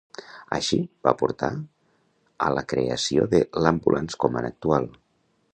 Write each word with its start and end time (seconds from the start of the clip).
Així, 0.55 0.79
va 1.07 1.13
portar 1.19 1.49
a 2.47 2.49
la 2.59 2.65
creació 2.73 3.29
de 3.37 3.45
l'Ambulance 3.67 4.23
Command 4.25 4.55
actual. 4.55 4.93